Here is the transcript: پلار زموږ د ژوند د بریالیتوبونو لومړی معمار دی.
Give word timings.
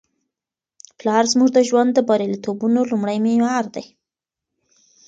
پلار 0.99 1.23
زموږ 1.33 1.49
د 1.53 1.59
ژوند 1.69 1.89
د 1.93 1.99
بریالیتوبونو 2.09 2.79
لومړی 2.91 3.17
معمار 3.25 3.65
دی. 3.75 3.85